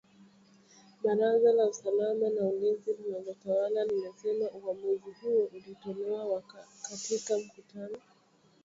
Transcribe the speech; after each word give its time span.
Baraza 1.03 1.51
la 1.53 1.65
usalama 1.65 2.29
na 2.29 2.41
ulinzi 2.41 2.91
linalotawala 2.93 3.85
limesema 3.85 4.49
uamuzi 4.49 5.11
huo 5.21 5.49
ulitolewa 5.53 6.41
katika 6.91 7.37
mkutano 7.39 7.97